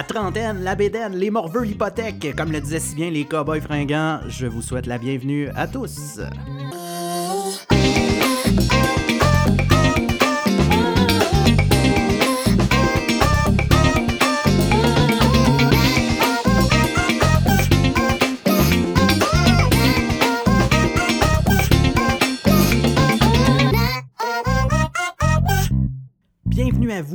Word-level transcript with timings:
La 0.00 0.04
trentaine, 0.04 0.64
la 0.64 0.76
bédaine, 0.76 1.14
les 1.14 1.30
morveux, 1.30 1.62
l'hypothèque, 1.62 2.34
comme 2.34 2.52
le 2.52 2.62
disaient 2.62 2.80
si 2.80 2.94
bien 2.94 3.10
les 3.10 3.26
cowboys 3.26 3.60
fringants, 3.60 4.20
je 4.28 4.46
vous 4.46 4.62
souhaite 4.62 4.86
la 4.86 4.96
bienvenue 4.96 5.50
à 5.54 5.66
tous. 5.66 6.18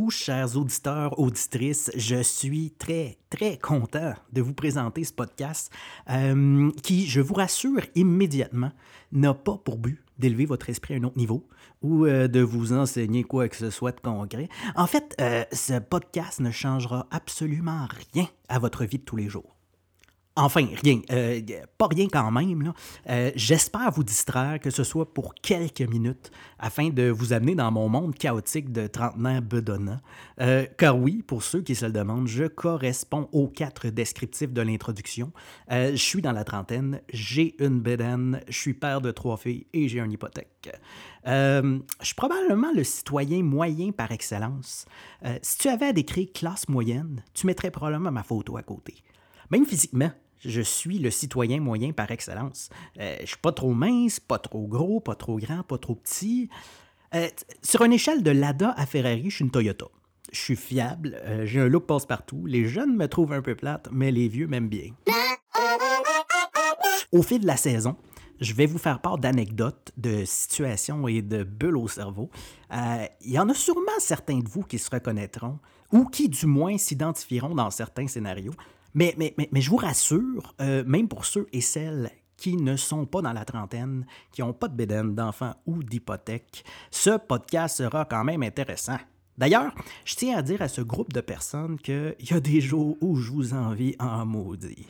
Chers 0.09 0.57
auditeurs, 0.57 1.19
auditrices. 1.19 1.91
Je 1.95 2.21
suis 2.21 2.71
très, 2.71 3.17
très 3.29 3.57
content 3.57 4.13
de 4.33 4.41
vous 4.41 4.53
présenter 4.53 5.03
ce 5.03 5.13
podcast 5.13 5.71
euh, 6.09 6.71
qui, 6.83 7.07
je 7.07 7.21
vous 7.21 7.33
rassure 7.33 7.81
immédiatement, 7.95 8.71
n'a 9.11 9.33
pas 9.33 9.57
pour 9.63 9.77
but 9.77 10.01
d'élever 10.17 10.45
votre 10.45 10.69
esprit 10.69 10.93
à 10.93 10.97
un 10.97 11.03
autre 11.03 11.17
niveau 11.17 11.47
ou 11.81 12.05
euh, 12.05 12.27
de 12.27 12.41
vous 12.41 12.73
enseigner 12.73 13.23
quoi 13.23 13.47
que 13.49 13.55
ce 13.55 13.69
soit 13.69 13.91
de 13.91 13.99
concret. 13.99 14.49
En 14.75 14.87
fait, 14.87 15.15
euh, 15.21 15.43
ce 15.51 15.79
podcast 15.79 16.39
ne 16.39 16.51
changera 16.51 17.07
absolument 17.11 17.87
rien 18.13 18.27
à 18.49 18.59
votre 18.59 18.85
vie 18.85 18.99
de 18.99 19.03
tous 19.03 19.17
les 19.17 19.29
jours. 19.29 19.54
Enfin, 20.37 20.67
rien. 20.83 20.99
Euh, 21.11 21.39
pas 21.77 21.87
rien 21.87 22.07
quand 22.11 22.29
même. 22.29 22.73
Euh, 23.09 23.31
J'espère 23.35 23.89
vous 23.91 24.03
distraire, 24.03 24.59
que 24.59 24.69
ce 24.69 24.83
soit 24.83 25.13
pour 25.13 25.33
quelques 25.33 25.79
minutes, 25.81 26.29
afin 26.59 26.89
de 26.89 27.09
vous 27.09 27.31
amener 27.31 27.55
dans 27.55 27.71
mon 27.71 27.87
monde 27.87 28.15
chaotique 28.15 28.73
de 28.73 28.87
trentenaire 28.87 29.41
bedonnant. 29.41 30.01
Euh, 30.41 30.65
car 30.77 30.97
oui, 30.97 31.23
pour 31.25 31.41
ceux 31.41 31.61
qui 31.61 31.73
se 31.73 31.85
le 31.85 31.93
demandent, 31.93 32.27
je 32.27 32.43
corresponds 32.43 33.29
aux 33.31 33.47
quatre 33.47 33.87
descriptifs 33.87 34.51
de 34.51 34.61
l'introduction. 34.61 35.31
Je 35.69 35.95
suis 35.95 36.21
dans 36.21 36.33
la 36.33 36.43
trentaine, 36.43 36.99
j'ai 37.13 37.55
une 37.63 37.79
bedaine, 37.79 38.41
je 38.49 38.57
suis 38.59 38.73
père 38.73 38.99
de 38.99 39.11
trois 39.11 39.37
filles 39.37 39.67
et 39.71 39.87
j'ai 39.87 39.99
une 39.99 40.11
hypothèque. 40.11 40.69
Je 41.25 41.81
suis 42.01 42.15
probablement 42.15 42.73
le 42.75 42.83
citoyen 42.83 43.41
moyen 43.41 43.91
par 43.91 44.11
excellence. 44.11 44.85
Si 45.41 45.57
tu 45.59 45.69
avais 45.69 45.87
à 45.87 45.93
décrire 45.93 46.27
classe 46.33 46.67
moyenne, 46.67 47.23
tu 47.33 47.47
mettrais 47.47 47.71
probablement 47.71 48.11
ma 48.11 48.23
photo 48.23 48.57
à 48.57 48.63
côté. 48.63 48.95
Même 49.51 49.65
physiquement, 49.65 50.11
je 50.39 50.61
suis 50.61 50.99
le 50.99 51.11
citoyen 51.11 51.59
moyen 51.59 51.91
par 51.91 52.11
excellence. 52.11 52.69
Euh, 52.99 53.17
je 53.21 53.25
suis 53.25 53.37
pas 53.37 53.51
trop 53.51 53.73
mince, 53.73 54.19
pas 54.19 54.39
trop 54.39 54.67
gros, 54.67 54.99
pas 54.99 55.15
trop 55.15 55.37
grand, 55.37 55.63
pas 55.63 55.77
trop 55.77 55.95
petit. 55.95 56.49
Euh, 57.13 57.27
sur 57.61 57.83
une 57.83 57.93
échelle 57.93 58.23
de 58.23 58.31
Lada 58.31 58.73
à 58.77 58.85
Ferrari, 58.85 59.29
je 59.29 59.35
suis 59.35 59.45
une 59.45 59.51
Toyota. 59.51 59.85
Je 60.31 60.39
suis 60.39 60.55
fiable, 60.55 61.17
euh, 61.23 61.45
j'ai 61.45 61.59
un 61.61 61.67
look 61.67 61.85
passe-partout. 61.85 62.45
Les 62.45 62.65
jeunes 62.65 62.95
me 62.95 63.07
trouvent 63.07 63.33
un 63.33 63.41
peu 63.41 63.55
plate, 63.55 63.87
mais 63.91 64.11
les 64.11 64.27
vieux 64.27 64.47
m'aiment 64.47 64.69
bien. 64.69 64.91
Au 67.11 67.21
fil 67.21 67.39
de 67.39 67.47
la 67.47 67.55
saison, 67.55 67.95
je 68.41 68.53
vais 68.53 68.65
vous 68.65 68.77
faire 68.77 68.99
part 68.99 69.17
d'anecdotes, 69.17 69.91
de 69.95 70.25
situations 70.25 71.07
et 71.07 71.21
de 71.21 71.43
bulles 71.43 71.77
au 71.77 71.87
cerveau. 71.87 72.29
Euh, 72.73 73.05
Il 73.21 73.31
y 73.31 73.39
en 73.39 73.47
a 73.47 73.53
sûrement 73.53 73.97
certains 73.99 74.39
de 74.39 74.49
vous 74.49 74.63
qui 74.63 74.77
se 74.77 74.89
reconnaîtront 74.89 75.59
ou 75.93 76.05
qui, 76.05 76.27
du 76.27 76.45
moins, 76.45 76.77
s'identifieront 76.77 77.55
dans 77.55 77.69
certains 77.69 78.07
scénarios. 78.07 78.53
Mais, 78.95 79.13
je 79.53 79.69
vous 79.69 79.77
rassure, 79.77 80.55
euh, 80.61 80.83
même 80.85 81.07
pour 81.07 81.25
ceux 81.25 81.47
et 81.51 81.61
celles 81.61 82.09
qui 82.37 82.55
ne 82.55 82.75
sont 82.75 83.05
pas 83.05 83.21
dans 83.21 83.33
la 83.33 83.45
trentaine, 83.45 84.05
qui 84.31 84.41
n'ont 84.41 84.53
pas 84.53 84.67
de 84.67 84.75
bédaine, 84.75 85.15
d'enfants 85.15 85.53
ou 85.65 85.83
d'hypothèque, 85.83 86.63
ce 86.91 87.17
podcast 87.17 87.77
sera 87.77 88.05
quand 88.05 88.23
même 88.23 88.41
intéressant. 88.41 88.97
D'ailleurs, 89.37 89.73
je 90.05 90.15
tiens 90.15 90.37
à 90.37 90.41
dire 90.41 90.61
à 90.61 90.69
ce 90.69 90.81
groupe 90.81 91.11
de 91.11 91.21
personnes 91.21 91.77
qu'il 91.77 92.15
y 92.19 92.33
a 92.33 92.39
des 92.39 92.61
jours 92.61 92.97
où 93.01 93.17
je 93.17 93.31
vous 93.31 93.53
envie 93.53 93.95
en 93.99 94.25
maudit. 94.25 94.87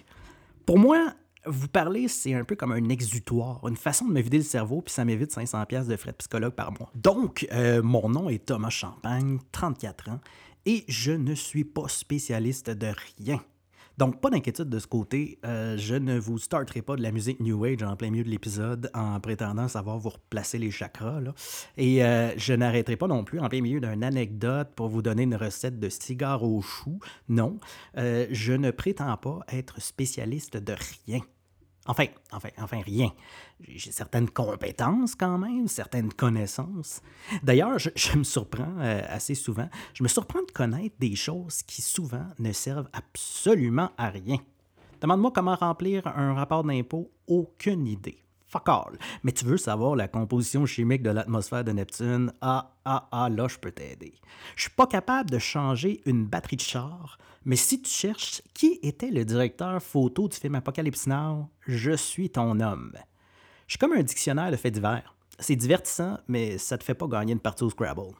Pour 0.67 0.77
moi, 0.77 1.13
vous 1.47 1.67
parler, 1.67 2.07
c'est 2.07 2.33
un 2.33 2.43
peu 2.43 2.55
comme 2.55 2.71
un 2.71 2.89
exutoire, 2.89 3.67
une 3.67 3.77
façon 3.77 4.05
de 4.05 4.11
me 4.11 4.21
vider 4.21 4.37
le 4.37 4.43
cerveau, 4.43 4.81
puis 4.81 4.93
ça 4.93 5.03
m'évite 5.03 5.31
500 5.31 5.65
pièces 5.65 5.87
de 5.87 5.95
frais 5.95 6.11
de 6.11 6.17
psychologue 6.17 6.53
par 6.53 6.71
mois. 6.71 6.91
Donc, 6.95 7.47
euh, 7.51 7.81
mon 7.81 8.07
nom 8.09 8.29
est 8.29 8.45
Thomas 8.45 8.69
Champagne, 8.69 9.39
34 9.51 10.09
ans, 10.09 10.19
et 10.67 10.83
je 10.87 11.11
ne 11.11 11.33
suis 11.33 11.63
pas 11.63 11.87
spécialiste 11.87 12.69
de 12.69 12.91
rien. 13.17 13.41
Donc, 13.97 14.19
pas 14.19 14.29
d'inquiétude 14.29 14.69
de 14.69 14.79
ce 14.79 14.87
côté, 14.87 15.39
euh, 15.45 15.77
je 15.77 15.95
ne 15.95 16.19
vous 16.19 16.37
starterai 16.37 16.81
pas 16.81 16.95
de 16.95 17.01
la 17.01 17.11
musique 17.11 17.39
New 17.39 17.63
Age 17.63 17.83
en 17.83 17.95
plein 17.95 18.09
milieu 18.09 18.23
de 18.23 18.29
l'épisode 18.29 18.89
en 18.93 19.19
prétendant 19.19 19.67
savoir 19.67 19.97
vous 19.97 20.09
replacer 20.09 20.57
les 20.57 20.71
chakras. 20.71 21.21
Et 21.77 22.03
euh, 22.03 22.37
je 22.37 22.53
n'arrêterai 22.53 22.97
pas 22.97 23.07
non 23.07 23.23
plus 23.23 23.39
en 23.39 23.47
plein 23.47 23.61
milieu 23.61 23.79
d'une 23.79 24.03
anecdote 24.03 24.69
pour 24.75 24.89
vous 24.89 25.01
donner 25.01 25.23
une 25.23 25.35
recette 25.35 25.79
de 25.79 25.89
cigare 25.89 26.43
au 26.43 26.61
chou. 26.61 26.99
Non, 27.29 27.57
euh, 27.97 28.27
je 28.31 28.53
ne 28.53 28.71
prétends 28.71 29.15
pas 29.17 29.39
être 29.49 29.81
spécialiste 29.81 30.57
de 30.57 30.75
rien. 31.07 31.21
Enfin, 31.87 32.05
enfin, 32.31 32.49
enfin, 32.57 32.81
rien. 32.81 33.11
J'ai 33.67 33.91
certaines 33.91 34.29
compétences 34.29 35.13
quand 35.13 35.37
même, 35.37 35.67
certaines 35.67 36.11
connaissances. 36.11 37.01
D'ailleurs, 37.43 37.77
je, 37.77 38.17
me 38.17 38.23
surprends 38.23 38.79
euh, 38.79 39.01
assez 39.07 39.35
souvent. 39.35 39.69
Je 39.93 40.01
me 40.03 40.07
surprends 40.07 40.41
de 40.41 40.51
connaître 40.51 40.95
des 40.99 41.15
choses 41.15 41.61
qui 41.61 41.81
souvent 41.81 42.25
ne 42.39 42.51
servent 42.51 42.89
absolument 42.91 43.91
à 43.97 44.09
rien. 44.09 44.37
Demande-moi 44.99 45.31
comment 45.33 45.55
remplir 45.55 46.07
un 46.07 46.33
rapport 46.33 46.63
d'impôt, 46.63 47.11
aucune 47.27 47.85
idée. 47.85 48.24
Mais 49.23 49.31
tu 49.31 49.45
veux 49.45 49.57
savoir 49.57 49.95
la 49.95 50.07
composition 50.07 50.65
chimique 50.65 51.03
de 51.03 51.09
l'atmosphère 51.09 51.63
de 51.63 51.71
Neptune? 51.71 52.31
Ah, 52.41 52.71
ah, 52.85 53.07
ah, 53.11 53.29
là, 53.29 53.47
je 53.47 53.57
peux 53.57 53.71
t'aider. 53.71 54.13
Je 54.55 54.63
suis 54.63 54.71
pas 54.71 54.87
capable 54.87 55.29
de 55.29 55.39
changer 55.39 56.01
une 56.05 56.25
batterie 56.25 56.57
de 56.57 56.61
char, 56.61 57.17
mais 57.43 57.55
si 57.55 57.81
tu 57.81 57.89
cherches 57.91 58.41
qui 58.53 58.79
était 58.81 59.11
le 59.11 59.25
directeur 59.25 59.81
photo 59.81 60.27
du 60.27 60.37
film 60.37 60.55
Apocalypse 60.55 61.07
Now, 61.07 61.49
je 61.67 61.91
suis 61.91 62.29
ton 62.29 62.59
homme. 62.59 62.93
Je 63.67 63.73
suis 63.73 63.79
comme 63.79 63.93
un 63.93 64.03
dictionnaire 64.03 64.51
de 64.51 64.55
faits 64.55 64.73
divers. 64.73 65.15
C'est 65.39 65.55
divertissant, 65.55 66.17
mais 66.27 66.57
ça 66.57 66.77
te 66.77 66.83
fait 66.83 66.93
pas 66.93 67.07
gagner 67.07 67.33
une 67.33 67.39
partie 67.39 67.63
au 67.63 67.69
Scrabble. 67.69 68.13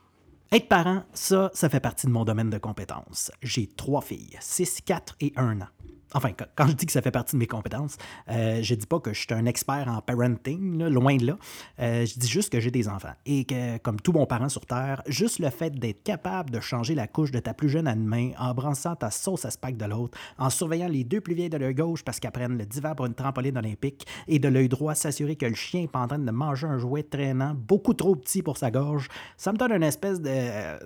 Être 0.51 0.67
parent, 0.67 1.03
ça, 1.13 1.49
ça 1.53 1.69
fait 1.69 1.79
partie 1.79 2.07
de 2.07 2.11
mon 2.11 2.23
domaine 2.23 2.49
de 2.49 2.57
compétences. 2.57 3.31
J'ai 3.41 3.67
trois 3.67 4.01
filles, 4.01 4.37
6, 4.39 4.81
4 4.81 5.15
et 5.21 5.33
1 5.35 5.61
an. 5.61 5.67
Enfin, 6.13 6.31
quand- 6.55 6.67
je 6.67 6.73
dis 6.73 6.85
que 6.85 6.91
ça 6.91 7.01
fait 7.01 7.11
partie 7.11 7.35
de 7.35 7.39
mes 7.39 7.47
compétences, 7.47 7.97
euh, 8.29 8.59
je 8.61 8.75
dis 8.75 8.85
pas 8.85 8.99
que 8.99 9.13
je 9.13 9.19
suis 9.19 9.33
un 9.33 9.45
expert 9.45 9.87
en 9.87 10.01
parenting, 10.01 10.83
loin 10.85 11.17
de 11.17 11.25
là. 11.27 11.37
Euh, 11.79 12.05
je 12.05 12.17
dis 12.19 12.27
juste 12.27 12.51
que 12.51 12.59
j'ai 12.59 12.71
des 12.71 12.87
enfants. 12.87 13.13
Et 13.25 13.45
que, 13.45 13.77
comme 13.79 13.99
tout 13.99 14.13
bon 14.13 14.25
parent 14.25 14.49
sur 14.49 14.65
Terre, 14.65 15.01
juste 15.07 15.39
le 15.39 15.49
fait 15.49 15.71
d'être 15.71 16.03
capable 16.03 16.51
de 16.51 16.59
changer 16.59 16.95
la 16.95 17.07
couche 17.07 17.31
de 17.31 17.39
ta 17.39 17.53
plus 17.53 17.69
jeune 17.69 17.87
à 17.87 17.95
main, 17.95 18.31
en 18.39 18.53
brançant 18.53 18.95
ta 18.95 19.11
sauce 19.11 19.45
à 19.45 19.51
spag 19.51 19.77
de 19.77 19.85
l'autre, 19.85 20.17
en 20.37 20.49
surveillant 20.49 20.87
les 20.87 21.03
deux 21.03 21.21
plus 21.21 21.33
vieilles 21.33 21.49
de 21.49 21.57
l'œil 21.57 21.73
gauche 21.75 22.03
parce 22.03 22.19
qu'elles 22.19 22.31
le 22.35 22.65
divan 22.65 22.93
pour 22.95 23.05
une 23.05 23.13
trampoline 23.13 23.57
olympique, 23.57 24.05
et 24.27 24.39
de 24.39 24.47
l'œil 24.47 24.69
droit 24.69 24.93
s'assurer 24.95 25.35
que 25.35 25.45
le 25.45 25.55
chien 25.55 25.81
est 25.83 25.95
en 25.95 26.07
train 26.07 26.19
de 26.19 26.31
manger 26.31 26.67
un 26.67 26.77
jouet 26.77 27.03
traînant 27.03 27.53
beaucoup 27.55 27.93
trop 27.93 28.15
petit 28.15 28.41
pour 28.43 28.57
sa 28.57 28.71
gorge, 28.71 29.07
ça 29.37 29.51
me 29.51 29.57
donne 29.57 29.71
une 29.71 29.83
espèce 29.83 30.21
de... 30.21 30.29
euh, 30.29 30.77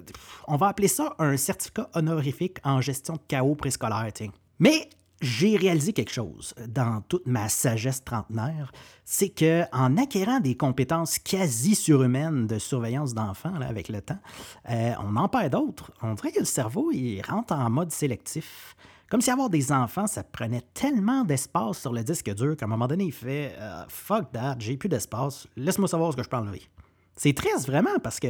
On 0.47 0.56
va 0.56 0.68
appeler 0.68 0.88
ça 0.88 1.16
un 1.19 1.35
certificat 1.38 1.90
honorifique 1.96 2.58
en 2.63 2.81
gestion 2.81 3.16
de 3.16 3.22
chaos 3.28 3.56
préscolaire, 3.56 4.08
tiens. 4.13 4.29
Mais 4.59 4.90
j'ai 5.22 5.57
réalisé 5.57 5.94
quelque 5.94 6.12
chose 6.12 6.53
dans 6.68 7.02
toute 7.02 7.28
ma 7.28 7.50
sagesse 7.50 8.03
trentenaire, 8.03 8.72
c'est 9.03 9.30
que 9.30 9.63
en 9.74 9.97
acquérant 9.97 10.40
des 10.40 10.56
compétences 10.56 11.19
quasi 11.19 11.75
surhumaines 11.75 12.47
de 12.47 12.59
surveillance 12.59 13.13
d'enfants 13.13 13.56
avec 13.56 13.90
le 13.90 14.02
temps, 14.02 14.19
euh, 14.69 14.94
on 15.03 15.16
en 15.16 15.28
perd 15.28 15.52
d'autres. 15.52 15.91
On 16.02 16.13
dirait 16.13 16.31
que 16.31 16.40
le 16.40 16.46
cerveau 16.46 16.91
il 16.91 17.22
rentre 17.22 17.53
en 17.53 17.69
mode 17.69 17.91
sélectif. 17.91 18.75
Comme 19.09 19.22
si 19.22 19.31
avoir 19.31 19.50
des 19.50 19.72
enfants, 19.72 20.06
ça 20.06 20.24
prenait 20.24 20.63
tellement 20.74 21.24
d'espace 21.24 21.79
sur 21.79 21.91
le 21.91 22.03
disque 22.03 22.34
dur 22.35 22.56
qu'à 22.56 22.66
un 22.66 22.69
moment 22.69 22.88
donné, 22.88 23.06
il 23.06 23.12
fait 23.12 23.56
euh, 23.58 23.84
Fuck 23.90 24.31
that, 24.31 24.58
j'ai 24.59 24.78
plus 24.78 24.90
d'espace, 24.90 25.47
laisse-moi 25.58 25.88
savoir 25.88 26.11
ce 26.11 26.17
que 26.17 26.23
je 26.23 26.29
peux 26.29 26.38
enlever. 26.38 26.61
C'est 27.16 27.34
triste 27.34 27.66
vraiment 27.66 27.99
parce 28.02 28.20
que 28.20 28.28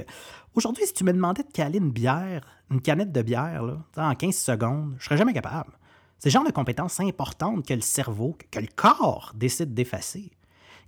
aujourd'hui, 0.55 0.85
si 0.85 0.93
tu 0.93 1.03
me 1.03 1.13
demandais 1.13 1.43
de 1.43 1.51
caler 1.51 1.77
une 1.77 1.91
bière, 1.91 2.41
une 2.71 2.81
canette 2.81 3.11
de 3.11 3.21
bière, 3.21 3.61
là, 3.63 3.77
en 3.97 4.15
15 4.15 4.35
secondes, 4.35 4.95
je 4.97 5.05
serais 5.05 5.17
jamais 5.17 5.33
capable. 5.33 5.71
C'est 6.19 6.29
le 6.29 6.33
genre 6.33 6.45
de 6.45 6.51
compétences 6.51 6.99
importantes 6.99 7.65
que 7.65 7.73
le 7.73 7.81
cerveau, 7.81 8.37
que 8.51 8.59
le 8.59 8.67
corps 8.75 9.31
décide 9.35 9.73
d'effacer. 9.73 10.29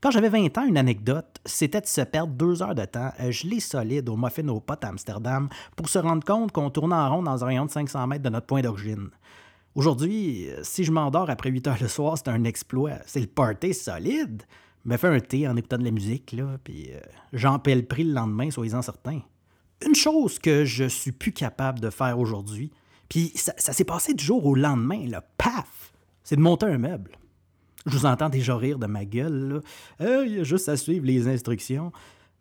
Quand 0.02 0.12
j'avais 0.12 0.30
20 0.30 0.58
ans, 0.58 0.66
une 0.66 0.78
anecdote, 0.78 1.40
c'était 1.46 1.80
de 1.80 1.86
se 1.86 2.02
perdre 2.02 2.34
deux 2.34 2.62
heures 2.62 2.76
de 2.76 2.84
temps 2.84 3.12
euh, 3.20 3.32
gelé 3.32 3.60
solide 3.60 4.10
au 4.10 4.18
muffin 4.18 4.48
aux 4.48 4.60
potes 4.60 4.84
à 4.84 4.90
Amsterdam 4.90 5.48
pour 5.76 5.90
se 5.90 6.00
rendre 6.00 6.26
compte 6.26 6.52
qu'on 6.52 6.70
tournait 6.70 6.96
en 6.96 7.16
rond 7.16 7.24
dans 7.24 7.44
un 7.44 7.48
rayon 7.48 7.66
de 7.66 7.72
500 7.72 8.08
mètres 8.08 8.24
de 8.24 8.30
notre 8.30 8.48
point 8.48 8.62
d'origine. 8.62 9.10
Aujourd'hui, 9.74 10.50
euh, 10.50 10.60
si 10.64 10.84
je 10.84 10.92
m'endors 10.92 11.30
après 11.30 11.50
8 11.50 11.68
heures 11.68 11.78
le 11.80 11.88
soir, 11.88 12.18
c'est 12.18 12.30
un 12.30 12.44
exploit. 12.44 12.98
C'est 13.06 13.22
le 13.22 13.28
party 13.28 13.74
solide. 13.74 14.44
Me 14.84 14.98
fais 14.98 15.08
un 15.08 15.20
thé 15.20 15.48
en 15.48 15.56
écoutant 15.56 15.78
de 15.78 15.86
la 15.86 15.92
musique, 15.92 16.34
là, 16.34 16.58
puis 16.64 16.90
euh, 16.92 17.00
j'en 17.32 17.60
paie 17.60 17.76
le 17.76 17.86
prix 17.86 18.04
le 18.04 18.14
lendemain, 18.14 18.50
soyez-en 18.50 18.82
certains. 18.82 19.22
Une 19.86 19.96
chose 19.96 20.40
que 20.40 20.66
je 20.66 20.86
suis 20.86 21.12
plus 21.12 21.32
capable 21.32 21.80
de 21.80 21.92
faire 21.92 22.20
aujourd'hui, 22.20 22.72
puis 23.12 23.34
ça, 23.36 23.52
s'est 23.58 23.84
passé 23.84 24.14
du 24.14 24.24
jour 24.24 24.46
au 24.46 24.56
lendemain, 24.56 25.06
là, 25.06 25.20
paf, 25.38 25.92
c'est 26.24 26.38
de 26.38 26.42
monter 26.42 26.68
un 26.68 26.78
meuble. 26.78 27.12
Je 27.86 27.98
vous 27.98 28.06
entends 28.06 28.30
déjà 28.30 28.56
rire 28.56 28.80
de 28.80 28.86
ma 28.86 29.04
gueule, 29.04 29.50
là. 29.50 29.60
Euh, 30.00 30.26
Il 30.26 30.38
y 30.38 30.40
a 30.40 30.44
juste 30.46 30.70
à 30.70 30.78
suivre 30.78 31.06
les 31.06 31.28
instructions. 31.28 31.92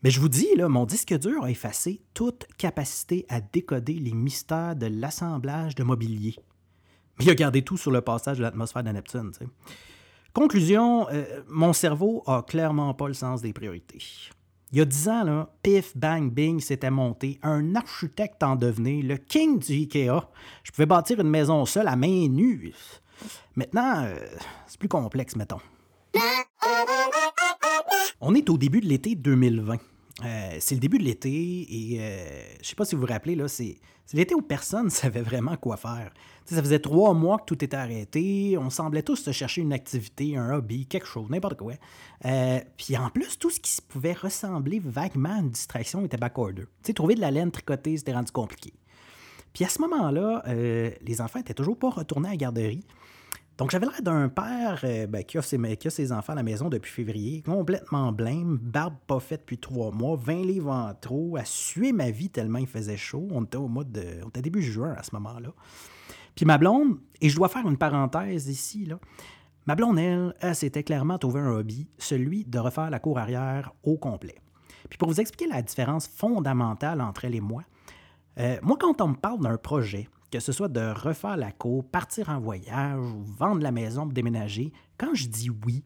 Mais 0.05 0.11
je 0.11 0.20
vous 0.20 0.28
dis, 0.28 0.46
là, 0.55 0.69
mon 0.69 0.87
disque 0.87 1.12
dur 1.19 1.43
a 1.43 1.50
effacé 1.50 2.02
toute 2.14 2.46
capacité 2.56 3.26
à 3.28 3.40
décoder 3.40 3.94
les 3.94 4.12
mystères 4.12 4.76
de 4.76 4.87
l'assemblage 4.87 5.75
de 5.75 5.82
mobilier. 5.82 6.37
Il 7.19 7.28
a 7.28 7.34
gardé 7.34 7.62
tout 7.62 7.76
sur 7.76 7.90
le 7.90 8.00
passage 8.00 8.38
de 8.38 8.43
l'atmosphère 8.43 8.84
de 8.84 8.90
Neptune. 8.90 9.32
Conclusion, 10.32 11.08
euh, 11.11 11.43
mon 11.49 11.73
cerveau 11.73 12.23
a 12.28 12.44
clairement 12.44 12.94
pas 12.94 13.08
le 13.08 13.14
sens 13.14 13.43
des 13.43 13.52
priorités. 13.52 13.99
Il 14.72 14.78
y 14.78 14.81
a 14.81 14.84
dix 14.84 15.08
ans, 15.08 15.25
là, 15.25 15.49
pif, 15.64 15.96
bang, 15.96 16.31
bing, 16.31 16.61
c'était 16.61 16.90
monté. 16.90 17.40
Un 17.43 17.75
architecte 17.75 18.40
en 18.44 18.55
devenait, 18.55 19.02
le 19.02 19.17
king 19.17 19.58
du 19.58 19.72
IKEA. 19.72 20.28
Je 20.62 20.70
pouvais 20.70 20.87
bâtir 20.87 21.19
une 21.19 21.28
maison 21.28 21.64
seule 21.67 21.88
à 21.88 21.96
main 21.96 22.28
nue. 22.28 22.72
Maintenant, 23.56 24.05
euh, 24.05 24.14
c'est 24.69 24.78
plus 24.78 24.88
complexe, 24.88 25.34
mettons. 25.34 25.61
On 28.20 28.34
est 28.34 28.49
au 28.49 28.56
début 28.56 28.81
de 28.81 28.87
l'été 28.87 29.17
2020. 29.17 29.78
Euh, 30.25 30.56
c'est 30.61 30.75
le 30.75 30.81
début 30.81 30.99
de 30.99 31.05
l'été 31.05 31.31
et 31.31 31.99
euh, 32.00 32.43
je 32.62 32.69
sais 32.69 32.75
pas 32.75 32.84
si 32.84 32.94
vous 32.94 33.02
vous 33.02 33.06
rappelez, 33.06 33.34
là, 33.34 33.49
c'est, 33.49 33.76
l'été 34.12 34.34
où 34.34 34.43
personne 34.43 34.87
ne 34.87 34.90
savait 34.90 35.22
vraiment 35.22 35.56
quoi 35.56 35.76
faire. 35.76 36.12
ça 36.44 36.62
faisait 36.62 36.78
trois 36.78 37.14
mois 37.14 37.38
que 37.38 37.44
tout 37.46 37.64
était 37.64 37.76
arrêté, 37.76 38.56
on 38.58 38.70
semblait 38.70 39.02
tous 39.02 39.17
se 39.17 39.32
chercher 39.32 39.62
une 39.62 39.72
activité, 39.72 40.37
un 40.37 40.55
hobby, 40.55 40.87
quelque 40.87 41.06
chose, 41.06 41.31
n'importe 41.31 41.58
quoi. 41.58 41.75
Euh, 42.25 42.61
puis 42.76 42.96
en 42.96 43.08
plus, 43.11 43.38
tout 43.38 43.50
ce 43.50 43.61
qui 43.61 43.76
pouvait 43.88 44.12
ressembler 44.12 44.81
vaguement 44.84 45.37
à 45.37 45.40
une 45.40 45.50
distraction 45.50 46.05
était 46.05 46.17
backorder. 46.17 46.64
sais, 46.82 46.93
trouver 46.93 47.14
de 47.14 47.20
la 47.20 47.31
laine 47.31 47.50
tricotée, 47.50 47.96
c'était 47.96 48.14
rendu 48.14 48.32
compliqué. 48.32 48.73
Puis 49.52 49.64
à 49.64 49.69
ce 49.69 49.81
moment-là, 49.81 50.44
les 50.46 51.20
enfants 51.20 51.40
étaient 51.40 51.55
toujours 51.55 51.76
pas 51.76 51.90
retournés 51.90 52.28
à 52.28 52.31
la 52.32 52.37
garderie. 52.37 52.84
Donc, 53.61 53.73
j'avais 53.73 53.85
l'air 53.85 54.01
d'un 54.01 54.31
père 54.31 54.81
euh, 54.85 55.07
ben, 55.07 55.23
qui, 55.23 55.37
a 55.37 55.43
ses, 55.43 56.12
enfants 56.12 56.33
à 56.33 56.37
la 56.37 56.43
maison 56.43 56.71
depuis 56.71 56.91
février, 56.91 57.43
complètement 57.43 58.11
blême, 58.11 58.57
barbe 58.57 58.95
pas 59.07 59.21
faite 59.21 59.41
depuis 59.41 59.59
trois 59.59 59.91
mois, 59.91 60.17
20 60.17 60.47
livres 60.47 60.71
en 60.71 60.95
trop, 60.95 61.37
à 61.37 61.45
suer 61.45 61.93
ma 61.93 62.11
vie 62.11 62.31
tellement 62.31 62.59
il 62.59 62.67
faisait 62.67 62.97
chaud. 62.97 63.29
On 63.31 63.45
était 63.45 63.59
au 63.59 63.69
mois 63.69 63.85
de. 63.85 64.03
On 64.25 64.31
était 64.31 64.41
début 64.41 64.62
juin 64.62 64.95
à 64.97 65.03
ce 65.03 65.15
moment-là. 65.17 65.51
Puis 66.35 66.47
ma 66.47 66.57
blonde, 66.57 66.97
et 67.21 67.29
je 67.29 67.37
dois 67.37 67.51
faire 67.51 67.69
une 67.69 67.77
parenthèse 67.77 68.49
ici, 68.49 68.87
là. 68.87 68.99
Ma 69.67 69.75
blonde, 69.75 69.99
elle, 69.99 70.35
elle 70.41 70.55
s'était 70.55 70.83
clairement 70.83 71.19
trouvé 71.19 71.41
un 71.41 71.51
hobby, 71.51 71.87
celui 71.99 72.47
de 72.47 72.59
refaire 72.59 72.89
la 72.89 72.99
cour 72.99 73.19
arrière 73.19 73.75
au 73.83 73.99
complet. 73.99 74.37
Puis 74.89 74.97
pour 74.97 75.09
vous 75.09 75.21
expliquer 75.21 75.53
la 75.53 75.61
différence 75.61 76.09
fondamentale 76.09 77.03
entre 77.03 77.27
elle 77.27 77.35
et 77.35 77.43
moi, 77.43 77.65
euh, 78.39 78.57
moi, 78.62 78.79
quand 78.81 79.03
on 79.03 79.09
me 79.09 79.17
parle 79.17 79.41
d'un 79.41 79.59
projet, 79.59 80.09
que 80.31 80.41
ce 80.41 80.53
soit 80.53 80.69
de 80.69 80.93
refaire 80.93 81.37
la 81.37 81.53
cour, 81.53 81.85
partir 81.85 82.29
en 82.29 82.38
voyage 82.38 83.00
ou 83.00 83.25
vendre 83.25 83.62
la 83.62 83.73
maison 83.73 84.03
pour 84.03 84.12
déménager, 84.12 84.73
quand 84.97 85.15
je 85.15 85.27
dis 85.27 85.50
oui, 85.67 85.82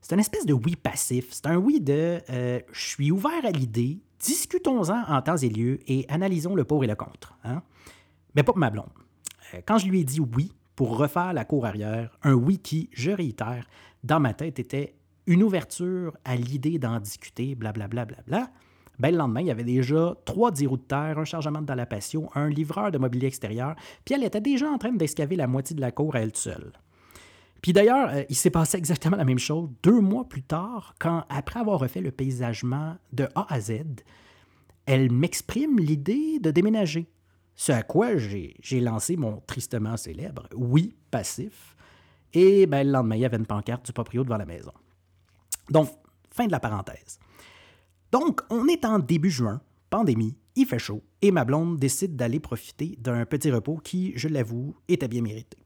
c'est 0.00 0.14
une 0.14 0.20
espèce 0.20 0.46
de 0.46 0.52
oui 0.52 0.76
passif. 0.76 1.28
C'est 1.30 1.46
un 1.46 1.56
oui 1.56 1.80
de 1.80 2.20
euh, 2.30 2.60
je 2.72 2.80
suis 2.80 3.10
ouvert 3.10 3.44
à 3.44 3.50
l'idée, 3.50 4.00
discutons-en 4.20 5.04
en 5.12 5.22
temps 5.22 5.36
et 5.36 5.48
lieu 5.48 5.80
et 5.86 6.06
analysons 6.08 6.54
le 6.54 6.64
pour 6.64 6.84
et 6.84 6.86
le 6.86 6.94
contre. 6.94 7.36
Hein? 7.44 7.62
Mais 8.34 8.42
pas 8.42 8.52
pour 8.52 8.58
ma 8.58 8.70
blonde. 8.70 8.90
Euh, 9.54 9.60
quand 9.66 9.78
je 9.78 9.88
lui 9.88 10.00
ai 10.00 10.04
dit 10.04 10.20
oui 10.20 10.52
pour 10.76 10.96
refaire 10.96 11.32
la 11.32 11.44
cour 11.44 11.66
arrière, 11.66 12.16
un 12.22 12.34
oui 12.34 12.58
qui, 12.58 12.88
je 12.92 13.10
réitère, 13.10 13.66
dans 14.02 14.20
ma 14.20 14.32
tête 14.32 14.58
était 14.58 14.94
une 15.26 15.42
ouverture 15.42 16.16
à 16.24 16.36
l'idée 16.36 16.78
d'en 16.78 16.98
discuter, 17.00 17.54
blablabla, 17.54 18.06
bla, 18.06 18.50
ben, 19.00 19.12
le 19.12 19.18
lendemain, 19.18 19.40
il 19.40 19.46
y 19.46 19.50
avait 19.50 19.64
déjà 19.64 20.14
trois 20.26 20.50
10 20.50 20.66
roues 20.66 20.76
de 20.76 20.82
terre, 20.82 21.18
un 21.18 21.24
chargement 21.24 21.62
de 21.62 21.72
la 21.72 21.86
patio, 21.86 22.28
un 22.34 22.48
livreur 22.48 22.90
de 22.90 22.98
mobilier 22.98 23.28
extérieur, 23.28 23.74
puis 24.04 24.14
elle 24.14 24.24
était 24.24 24.42
déjà 24.42 24.68
en 24.68 24.76
train 24.76 24.92
d'escaver 24.92 25.36
la 25.36 25.46
moitié 25.46 25.74
de 25.74 25.80
la 25.80 25.90
cour 25.90 26.14
à 26.14 26.20
elle 26.20 26.36
seule. 26.36 26.72
Puis 27.62 27.72
d'ailleurs, 27.72 28.10
euh, 28.10 28.22
il 28.28 28.36
s'est 28.36 28.50
passé 28.50 28.76
exactement 28.78 29.16
la 29.16 29.24
même 29.24 29.38
chose 29.38 29.70
deux 29.82 30.00
mois 30.00 30.28
plus 30.28 30.42
tard, 30.42 30.94
quand, 30.98 31.24
après 31.30 31.60
avoir 31.60 31.80
refait 31.80 32.02
le 32.02 32.10
paysagement 32.10 32.96
de 33.12 33.26
A 33.34 33.46
à 33.48 33.60
Z, 33.60 33.72
elle 34.84 35.10
m'exprime 35.10 35.78
l'idée 35.78 36.38
de 36.38 36.50
déménager. 36.50 37.10
Ce 37.54 37.72
à 37.72 37.82
quoi 37.82 38.16
j'ai 38.16 38.80
lancé 38.80 39.16
mon 39.16 39.40
tristement 39.46 39.96
célèbre 39.96 40.46
oui 40.54 40.94
passif. 41.10 41.76
Et 42.32 42.66
ben, 42.66 42.86
le 42.86 42.92
lendemain, 42.92 43.16
il 43.16 43.20
y 43.20 43.24
avait 43.24 43.36
une 43.36 43.46
pancarte 43.46 43.86
du 43.86 43.92
proprio 43.92 44.24
devant 44.24 44.36
la 44.36 44.46
maison. 44.46 44.72
Donc, 45.70 45.90
fin 46.30 46.46
de 46.46 46.52
la 46.52 46.60
parenthèse. 46.60 47.18
Donc, 48.12 48.40
on 48.50 48.66
est 48.66 48.84
en 48.84 48.98
début 48.98 49.30
juin, 49.30 49.60
pandémie, 49.88 50.36
il 50.56 50.66
fait 50.66 50.78
chaud, 50.78 51.02
et 51.22 51.30
ma 51.30 51.44
blonde 51.44 51.78
décide 51.78 52.16
d'aller 52.16 52.40
profiter 52.40 52.96
d'un 52.98 53.24
petit 53.24 53.50
repos 53.50 53.76
qui, 53.76 54.12
je 54.16 54.28
l'avoue, 54.28 54.74
était 54.88 55.08
bien 55.08 55.22
mérité. 55.22 55.58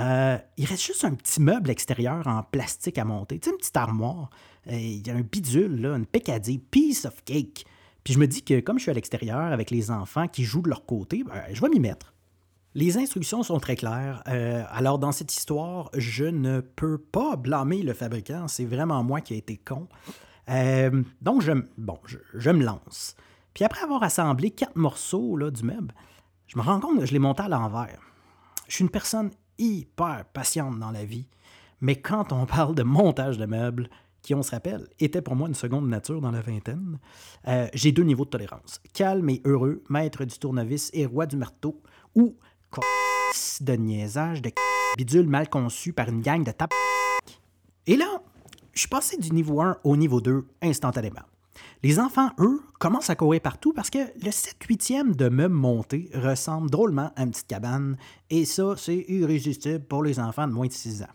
Euh, 0.00 0.38
il 0.56 0.66
reste 0.66 0.84
juste 0.84 1.04
un 1.04 1.14
petit 1.14 1.40
meuble 1.40 1.70
extérieur 1.70 2.26
en 2.26 2.42
plastique 2.42 2.98
à 2.98 3.04
monter, 3.04 3.38
tu 3.38 3.50
une 3.50 3.56
petite 3.56 3.76
armoire. 3.76 4.30
Euh, 4.68 4.76
il 4.76 5.06
y 5.06 5.10
a 5.10 5.14
un 5.14 5.22
bidule, 5.22 5.80
là, 5.80 5.96
une 5.96 6.06
piece 6.06 7.04
of 7.04 7.22
cake. 7.24 7.64
Puis 8.04 8.14
je 8.14 8.18
me 8.18 8.26
dis 8.26 8.42
que 8.42 8.60
comme 8.60 8.78
je 8.78 8.82
suis 8.82 8.90
à 8.90 8.94
l'extérieur 8.94 9.40
avec 9.52 9.70
les 9.70 9.90
enfants 9.90 10.28
qui 10.28 10.44
jouent 10.44 10.62
de 10.62 10.70
leur 10.70 10.86
côté, 10.86 11.24
ben, 11.24 11.42
je 11.52 11.60
vais 11.60 11.68
m'y 11.68 11.80
mettre. 11.80 12.14
Les 12.74 12.96
instructions 12.96 13.42
sont 13.42 13.58
très 13.58 13.76
claires. 13.76 14.22
Euh, 14.28 14.62
alors, 14.70 14.98
dans 14.98 15.10
cette 15.10 15.34
histoire, 15.34 15.90
je 15.94 16.24
ne 16.24 16.60
peux 16.60 16.98
pas 16.98 17.36
blâmer 17.36 17.82
le 17.82 17.92
fabricant. 17.92 18.46
C'est 18.46 18.66
vraiment 18.66 19.02
moi 19.02 19.20
qui 19.20 19.34
ai 19.34 19.38
été 19.38 19.56
con. 19.56 19.88
Euh, 20.48 21.02
donc, 21.20 21.42
je, 21.42 21.52
bon, 21.76 21.98
je, 22.04 22.50
me 22.50 22.64
lance. 22.64 23.16
Puis 23.54 23.64
après 23.64 23.82
avoir 23.82 24.02
assemblé 24.02 24.50
quatre 24.50 24.76
morceaux 24.76 25.36
là, 25.36 25.50
du 25.50 25.64
meuble, 25.64 25.94
je 26.46 26.58
me 26.58 26.62
rends 26.62 26.80
compte 26.80 27.00
que 27.00 27.06
je 27.06 27.12
l'ai 27.12 27.18
monté 27.18 27.42
à 27.42 27.48
l'envers. 27.48 28.00
Je 28.66 28.74
suis 28.74 28.84
une 28.84 28.90
personne 28.90 29.30
hyper 29.58 30.24
patiente 30.32 30.78
dans 30.78 30.90
la 30.90 31.04
vie, 31.04 31.26
mais 31.80 31.96
quand 31.96 32.32
on 32.32 32.46
parle 32.46 32.74
de 32.74 32.82
montage 32.82 33.38
de 33.38 33.46
meubles, 33.46 33.88
qui, 34.22 34.34
on 34.34 34.42
se 34.42 34.50
rappelle, 34.50 34.88
était 34.98 35.22
pour 35.22 35.36
moi 35.36 35.48
une 35.48 35.54
seconde 35.54 35.88
nature 35.88 36.20
dans 36.20 36.32
la 36.32 36.40
vingtaine, 36.40 36.98
euh, 37.46 37.68
j'ai 37.72 37.92
deux 37.92 38.02
niveaux 38.02 38.24
de 38.24 38.30
tolérance. 38.30 38.80
Calme 38.92 39.30
et 39.30 39.40
heureux, 39.44 39.82
maître 39.88 40.24
du 40.24 40.38
tournevis 40.38 40.90
et 40.92 41.06
roi 41.06 41.26
du 41.26 41.36
marteau, 41.36 41.80
ou 42.14 42.36
de 43.60 43.72
niaisage, 43.74 44.42
de 44.42 44.50
bidule 44.96 45.28
mal 45.28 45.48
conçu 45.48 45.92
par 45.92 46.08
une 46.08 46.20
gang 46.20 46.44
de 46.44 46.50
tap. 46.50 46.72
Et 47.86 47.96
là, 47.96 48.22
je 48.78 48.82
suis 48.82 48.88
passé 48.88 49.16
du 49.16 49.32
niveau 49.32 49.60
1 49.60 49.78
au 49.82 49.96
niveau 49.96 50.20
2 50.20 50.46
instantanément. 50.62 51.24
Les 51.82 51.98
enfants, 51.98 52.30
eux, 52.38 52.62
commencent 52.78 53.10
à 53.10 53.16
courir 53.16 53.40
partout 53.40 53.72
parce 53.72 53.90
que 53.90 53.98
le 53.98 54.30
7-8e 54.30 55.16
de 55.16 55.28
meubles 55.28 55.52
montés 55.52 56.08
ressemble 56.14 56.70
drôlement 56.70 57.10
à 57.16 57.24
une 57.24 57.32
petite 57.32 57.48
cabane, 57.48 57.96
et 58.30 58.44
ça, 58.44 58.74
c'est 58.76 59.04
irrésistible 59.08 59.80
pour 59.80 60.04
les 60.04 60.20
enfants 60.20 60.46
de 60.46 60.52
moins 60.52 60.68
de 60.68 60.72
6 60.72 61.02
ans. 61.02 61.06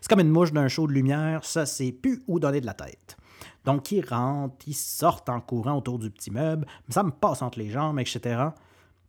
C'est 0.00 0.08
comme 0.08 0.18
une 0.18 0.30
mouche 0.30 0.52
d'un 0.52 0.66
show 0.66 0.88
de 0.88 0.92
lumière, 0.92 1.44
ça, 1.44 1.66
c'est 1.66 1.92
plus 1.92 2.24
où 2.26 2.40
donner 2.40 2.60
de 2.60 2.66
la 2.66 2.74
tête. 2.74 3.16
Donc, 3.64 3.92
ils 3.92 4.04
rentrent, 4.04 4.66
ils 4.66 4.74
sortent 4.74 5.28
en 5.28 5.40
courant 5.40 5.78
autour 5.78 6.00
du 6.00 6.10
petit 6.10 6.32
meuble, 6.32 6.66
ça 6.88 7.04
me 7.04 7.12
passe 7.12 7.42
entre 7.42 7.60
les 7.60 7.70
jambes, 7.70 8.00
etc. 8.00 8.46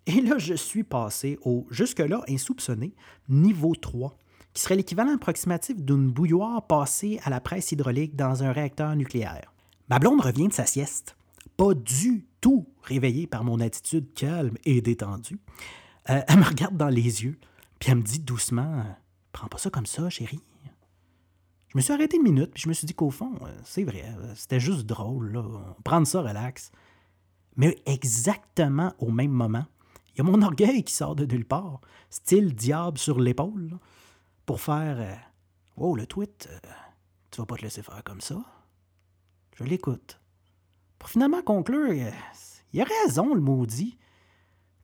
Et 0.05 0.21
là, 0.21 0.37
je 0.37 0.53
suis 0.53 0.83
passé 0.83 1.39
au, 1.41 1.65
jusque-là 1.71 2.21
insoupçonné, 2.29 2.93
niveau 3.27 3.73
3 3.73 4.15
qui 4.55 4.61
serait 4.63 4.75
l'équivalent 4.75 5.13
approximatif 5.13 5.83
d'une 5.83 6.09
bouilloire 6.09 6.65
passée 6.65 7.19
à 7.23 7.29
la 7.29 7.41
presse 7.41 7.73
hydraulique 7.73 8.15
dans 8.15 8.41
un 8.41 8.53
réacteur 8.53 8.95
nucléaire. 8.95 9.53
Ma 9.89 9.99
blonde 9.99 10.21
revient 10.21 10.47
de 10.47 10.53
sa 10.53 10.65
sieste, 10.65 11.17
pas 11.57 11.73
du 11.73 12.25
tout 12.39 12.65
réveillée 12.81 13.27
par 13.27 13.43
mon 13.43 13.59
attitude 13.59 14.13
calme 14.13 14.57
et 14.63 14.81
détendue. 14.81 15.39
Euh, 16.09 16.21
elle 16.27 16.39
me 16.39 16.45
regarde 16.45 16.77
dans 16.77 16.89
les 16.89 17.23
yeux, 17.23 17.37
puis 17.79 17.91
elle 17.91 17.97
me 17.97 18.01
dit 18.01 18.19
doucement 18.19 18.85
Prends 19.33 19.47
pas 19.47 19.57
ça 19.57 19.69
comme 19.69 19.85
ça, 19.85 20.09
chérie. 20.09 20.39
Je 21.67 21.77
me 21.77 21.81
suis 21.81 21.91
arrêté 21.91 22.15
une 22.15 22.23
minute, 22.23 22.51
puis 22.53 22.63
je 22.63 22.69
me 22.69 22.73
suis 22.73 22.87
dit 22.87 22.93
qu'au 22.93 23.11
fond, 23.11 23.33
euh, 23.41 23.51
c'est 23.65 23.83
vrai, 23.83 24.05
euh, 24.05 24.33
c'était 24.35 24.61
juste 24.61 24.85
drôle, 24.85 25.33
là. 25.33 25.43
prendre 25.83 26.07
ça 26.07 26.21
relax. 26.21 26.71
Mais 27.57 27.77
exactement 27.85 28.93
au 28.99 29.11
même 29.11 29.31
moment, 29.31 29.65
il 30.13 30.19
y 30.19 30.21
a 30.21 30.23
mon 30.23 30.41
orgueil 30.41 30.83
qui 30.85 30.93
sort 30.93 31.17
de 31.17 31.25
nulle 31.25 31.43
part, 31.43 31.81
style 32.09 32.55
diable 32.55 32.97
sur 32.97 33.19
l'épaule 33.19 33.77
pour 34.45 34.61
faire 34.61 34.97
euh, 34.99 35.15
Oh, 35.77 35.95
le 35.95 36.05
tweet, 36.05 36.47
euh, 36.49 36.69
tu 37.31 37.41
vas 37.41 37.45
pas 37.45 37.55
te 37.57 37.63
laisser 37.63 37.81
faire 37.81 38.01
comme 38.03 38.21
ça. 38.21 38.37
Je 39.57 39.63
l'écoute. 39.63 40.21
Pour 40.97 41.09
finalement 41.09 41.41
conclure, 41.41 41.91
euh, 41.91 42.11
il 42.71 42.81
a 42.81 42.85
raison, 43.03 43.33
le 43.33 43.41
maudit. 43.41 43.97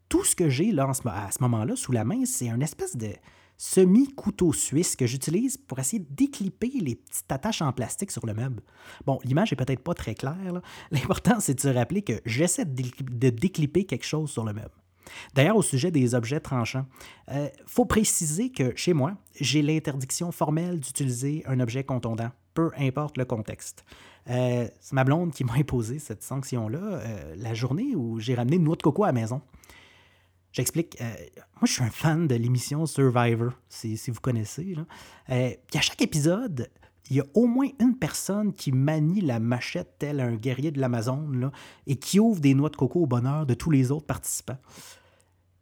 Tout 0.10 0.26
ce 0.26 0.36
que 0.36 0.50
j'ai 0.50 0.72
là 0.72 0.90
à 0.90 1.32
ce 1.32 1.42
moment-là 1.42 1.76
sous 1.78 1.94
la 1.94 2.04
main, 2.04 2.26
c'est 2.26 2.50
un 2.50 2.60
espèce 2.60 2.98
de 2.98 3.14
semi-couteau 3.56 4.52
suisse 4.52 4.98
que 4.98 5.06
j'utilise 5.06 5.56
pour 5.56 5.80
essayer 5.80 6.00
de 6.00 6.14
décliper 6.14 6.72
les 6.82 6.96
petites 6.96 7.32
attaches 7.32 7.62
en 7.62 7.72
plastique 7.72 8.12
sur 8.12 8.26
le 8.26 8.34
meuble. 8.34 8.64
Bon, 9.06 9.20
l'image 9.24 9.54
est 9.54 9.56
peut-être 9.56 9.84
pas 9.84 9.94
très 9.94 10.16
claire. 10.16 10.62
L'important, 10.92 11.40
c'est 11.40 11.54
de 11.54 11.60
se 11.62 11.70
rappeler 11.70 12.02
que 12.02 12.22
j'essaie 12.26 12.66
de 12.66 13.30
décliper 13.30 13.86
quelque 13.86 14.06
chose 14.06 14.30
sur 14.30 14.44
le 14.44 14.52
meuble. 14.52 14.81
D'ailleurs, 15.34 15.58
au 15.58 15.62
sujet 15.62 15.92
des 15.92 16.16
objets 16.16 16.40
tranchants, 16.40 16.86
il 17.28 17.38
euh, 17.38 17.48
faut 17.66 17.86
préciser 17.86 18.52
que 18.52 18.76
chez 18.76 18.94
moi, 18.94 19.16
j'ai 19.40 19.62
l'interdiction 19.62 20.32
formelle 20.32 20.80
d'utiliser 20.80 21.44
un 21.48 21.60
objet 21.60 21.84
contondant, 21.84 22.32
peu 22.54 22.72
importe 22.78 23.18
le 23.18 23.26
contexte. 23.26 23.84
Euh, 24.30 24.68
c'est 24.80 24.94
ma 24.94 25.04
blonde 25.04 25.32
qui 25.32 25.44
m'a 25.44 25.54
imposé 25.54 26.00
cette 26.00 26.24
sanction-là 26.24 26.80
euh, 26.80 27.36
la 27.38 27.54
journée 27.54 27.96
où 27.96 28.20
j'ai 28.20 28.36
ramené 28.36 28.58
une 28.58 28.64
noix 28.64 28.76
de 28.76 28.84
coco 28.84 29.04
à 29.04 29.08
la 29.08 29.14
maison. 29.14 29.42
J'explique. 30.52 31.00
moi, 31.00 31.64
je 31.64 31.72
suis 31.72 31.84
un 31.84 31.90
fan 31.90 32.28
de 32.28 32.36
l'émission 32.36 32.86
Survivor, 32.86 33.54
si, 33.70 33.96
vous 34.10 34.20
connaissez. 34.20 34.76
puis 35.26 35.78
à 35.78 35.82
chaque 35.82 36.02
épisode, 36.02 36.70
il 37.12 37.18
y 37.18 37.20
a 37.20 37.26
au 37.34 37.46
moins 37.46 37.68
une 37.82 37.98
personne 37.98 38.54
qui 38.54 38.72
manie 38.72 39.20
la 39.20 39.42
machette 39.42 39.96
tel 40.00 40.22
un 40.22 40.36
guerrier 40.36 40.72
de 40.72 40.80
l'Amazon 40.80 41.52
et 41.86 41.98
qui 41.98 42.22
ouvre 42.22 42.40
des 42.40 42.54
noix 42.54 42.70
de 42.70 42.78
coco 42.78 43.02
au 43.02 43.06
bonheur 43.06 43.46
de 43.46 43.54
tous 43.54 43.70
les 43.70 43.92
autres 43.92 44.06
participants. 44.06 44.58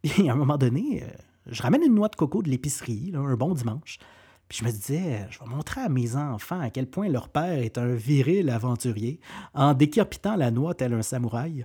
Et 0.04 0.28
à 0.28 0.32
un 0.32 0.36
moment 0.36 0.56
donné, 0.56 1.02
euh, 1.02 1.06
je 1.46 1.62
ramène 1.62 1.82
une 1.82 1.94
noix 1.94 2.08
de 2.08 2.16
coco 2.16 2.42
de 2.42 2.48
l'épicerie, 2.48 3.12
un 3.14 3.34
bon 3.34 3.54
dimanche. 3.54 3.98
Puis 4.48 4.58
je 4.58 4.64
me 4.64 4.70
disais, 4.70 5.26
je 5.30 5.38
vais 5.38 5.46
montrer 5.46 5.82
à 5.82 5.88
mes 5.88 6.16
enfants 6.16 6.58
à 6.58 6.70
quel 6.70 6.88
point 6.88 7.08
leur 7.08 7.28
père 7.28 7.58
est 7.58 7.78
un 7.78 7.94
viril 7.94 8.50
aventurier 8.50 9.20
en 9.54 9.74
décapitant 9.74 10.34
la 10.34 10.50
noix 10.50 10.74
tel 10.74 10.92
un 10.92 11.02
samouraï. 11.02 11.64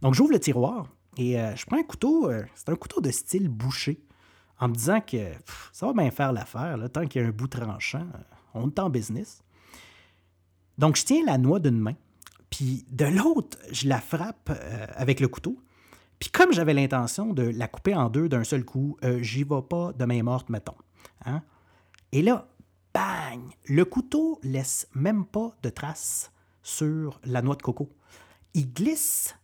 Donc 0.00 0.14
j'ouvre 0.14 0.32
le 0.32 0.40
tiroir 0.40 0.86
et 1.18 1.38
euh, 1.38 1.54
je 1.54 1.66
prends 1.66 1.76
un 1.78 1.82
couteau, 1.82 2.30
euh, 2.30 2.42
c'est 2.54 2.70
un 2.70 2.76
couteau 2.76 3.00
de 3.00 3.10
style 3.10 3.48
boucher, 3.48 4.00
en 4.58 4.68
me 4.68 4.74
disant 4.74 5.00
que 5.00 5.32
ça 5.72 5.86
va 5.86 5.92
bien 5.92 6.10
faire 6.10 6.32
l'affaire, 6.32 6.78
tant 6.92 7.06
qu'il 7.06 7.20
y 7.20 7.24
a 7.24 7.28
un 7.28 7.30
bout 7.30 7.48
tranchant, 7.48 8.06
on 8.54 8.68
est 8.68 8.78
en 8.78 8.88
business. 8.88 9.42
Donc 10.78 10.96
je 10.96 11.04
tiens 11.04 11.24
la 11.26 11.36
noix 11.36 11.60
d'une 11.60 11.78
main, 11.78 11.94
puis 12.48 12.86
de 12.90 13.04
l'autre, 13.04 13.58
je 13.70 13.86
la 13.86 14.00
frappe 14.00 14.50
avec 14.96 15.20
le 15.20 15.28
couteau. 15.28 15.58
Puis 16.18 16.30
comme 16.30 16.52
j'avais 16.52 16.74
l'intention 16.74 17.32
de 17.32 17.42
la 17.42 17.68
couper 17.68 17.94
en 17.94 18.08
deux 18.08 18.28
d'un 18.28 18.44
seul 18.44 18.64
coup, 18.64 18.96
j'y 19.20 19.44
vais 19.44 19.62
pas 19.68 19.92
de 19.92 20.04
main 20.04 20.22
morte, 20.22 20.48
mettons. 20.48 20.76
Hein? 21.24 21.42
Et 22.12 22.22
là, 22.22 22.48
bang! 22.94 23.40
Le 23.66 23.84
couteau 23.84 24.38
laisse 24.42 24.88
même 24.94 25.24
pas 25.24 25.56
de 25.62 25.68
traces 25.68 26.32
sur 26.62 27.20
la 27.24 27.42
noix 27.42 27.56
de 27.56 27.62
coco. 27.62 27.90
Il 28.54 28.72
glisse, 28.72 29.36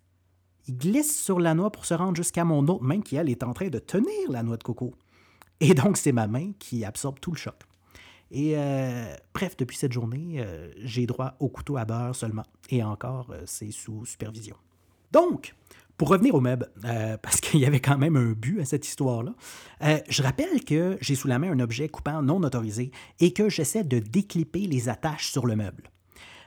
il 0.66 0.76
glisse 0.76 1.20
sur 1.20 1.40
la 1.40 1.54
noix 1.54 1.70
pour 1.70 1.84
se 1.84 1.94
rendre 1.94 2.16
jusqu'à 2.16 2.44
mon 2.44 2.66
autre 2.68 2.82
main 2.82 3.00
qui, 3.00 3.16
elle, 3.16 3.28
est 3.28 3.42
en 3.42 3.52
train 3.52 3.68
de 3.68 3.78
tenir 3.78 4.30
la 4.30 4.42
noix 4.42 4.56
de 4.56 4.62
coco. 4.62 4.94
Et 5.60 5.74
donc, 5.74 5.96
c'est 5.96 6.12
ma 6.12 6.26
main 6.26 6.52
qui 6.58 6.84
absorbe 6.84 7.20
tout 7.20 7.32
le 7.32 7.36
choc. 7.36 7.56
Et 8.30 8.56
euh, 8.56 9.14
bref, 9.34 9.56
depuis 9.56 9.76
cette 9.76 9.92
journée, 9.92 10.36
euh, 10.38 10.70
j'ai 10.78 11.06
droit 11.06 11.34
au 11.40 11.48
couteau 11.48 11.76
à 11.76 11.84
beurre 11.84 12.14
seulement. 12.14 12.44
Et 12.70 12.82
encore, 12.82 13.30
euh, 13.30 13.42
c'est 13.44 13.72
sous 13.72 14.06
supervision. 14.06 14.56
Donc, 15.12 15.54
pour 16.00 16.08
revenir 16.08 16.34
au 16.34 16.40
meuble, 16.40 16.66
euh, 16.86 17.18
parce 17.18 17.42
qu'il 17.42 17.60
y 17.60 17.66
avait 17.66 17.78
quand 17.78 17.98
même 17.98 18.16
un 18.16 18.32
but 18.32 18.58
à 18.58 18.64
cette 18.64 18.86
histoire-là, 18.86 19.34
euh, 19.82 19.98
je 20.08 20.22
rappelle 20.22 20.64
que 20.64 20.96
j'ai 21.02 21.14
sous 21.14 21.28
la 21.28 21.38
main 21.38 21.52
un 21.52 21.60
objet 21.60 21.90
coupant 21.90 22.22
non 22.22 22.42
autorisé 22.42 22.90
et 23.18 23.34
que 23.34 23.50
j'essaie 23.50 23.84
de 23.84 23.98
déclipper 23.98 24.60
les 24.60 24.88
attaches 24.88 25.30
sur 25.30 25.44
le 25.44 25.56
meuble. 25.56 25.90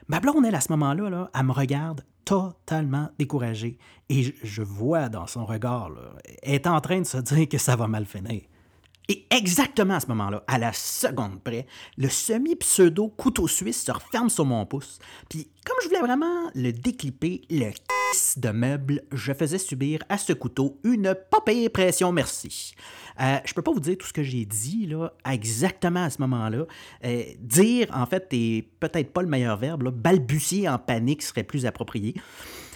Ma 0.08 0.18
blonde, 0.18 0.44
elle, 0.44 0.56
à 0.56 0.60
ce 0.60 0.72
moment-là, 0.72 1.08
là, 1.08 1.30
elle 1.32 1.44
me 1.44 1.52
regarde 1.52 2.00
totalement 2.24 3.10
découragée 3.16 3.78
et 4.08 4.34
je, 4.42 4.62
vois 4.62 5.08
dans 5.08 5.28
son 5.28 5.44
regard, 5.44 5.92
elle 6.42 6.54
est 6.54 6.66
en 6.66 6.80
train 6.80 7.02
de 7.02 7.06
se 7.06 7.18
dire 7.18 7.48
que 7.48 7.58
ça 7.58 7.76
va 7.76 7.86
mal 7.86 8.06
finir. 8.06 8.42
Et 9.08 9.26
exactement 9.30 9.94
à 9.94 10.00
ce 10.00 10.06
moment-là, 10.08 10.42
à 10.46 10.58
la 10.58 10.72
seconde 10.72 11.42
près, 11.42 11.66
le 11.98 12.08
semi-pseudo 12.08 13.08
couteau 13.08 13.46
suisse 13.46 13.84
se 13.84 13.92
referme 13.92 14.30
sur 14.30 14.46
mon 14.46 14.64
pouce. 14.64 14.98
Puis, 15.28 15.48
comme 15.66 15.76
je 15.82 15.88
voulais 15.88 16.00
vraiment 16.00 16.50
le 16.54 16.72
déclipper, 16.72 17.42
le 17.50 17.70
de 18.36 18.50
meuble, 18.50 19.02
je 19.12 19.32
faisais 19.32 19.58
subir 19.58 20.00
à 20.08 20.18
ce 20.18 20.32
couteau 20.32 20.78
une 20.84 21.16
pas 21.30 21.40
pression 21.72 22.12
merci. 22.12 22.74
Euh, 23.20 23.38
je 23.44 23.54
peux 23.54 23.62
pas 23.62 23.72
vous 23.72 23.80
dire 23.80 23.96
tout 23.98 24.06
ce 24.06 24.12
que 24.12 24.22
j'ai 24.22 24.44
dit 24.44 24.86
là, 24.86 25.12
exactement 25.28 26.04
à 26.04 26.10
ce 26.10 26.20
moment-là. 26.22 26.64
Euh, 27.04 27.22
dire, 27.40 27.88
en 27.92 28.06
fait, 28.06 28.28
est 28.32 28.68
peut-être 28.80 29.12
pas 29.12 29.22
le 29.22 29.28
meilleur 29.28 29.56
verbe. 29.56 29.88
Balbutier 29.90 30.68
en 30.68 30.78
panique 30.78 31.22
serait 31.22 31.42
plus 31.42 31.66
approprié. 31.66 32.14